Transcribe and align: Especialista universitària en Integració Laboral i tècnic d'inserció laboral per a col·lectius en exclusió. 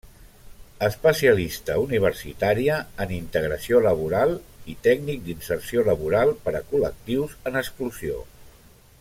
Especialista 0.85 1.75
universitària 1.81 2.77
en 3.05 3.13
Integració 3.17 3.83
Laboral 3.89 4.33
i 4.73 4.75
tècnic 4.89 5.23
d'inserció 5.29 5.85
laboral 5.91 6.35
per 6.47 6.55
a 6.61 6.65
col·lectius 6.73 7.37
en 7.53 7.63
exclusió. 7.63 8.19